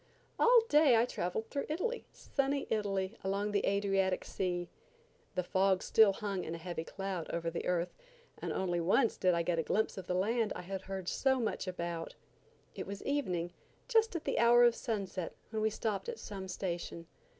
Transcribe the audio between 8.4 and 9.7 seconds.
only once did I get a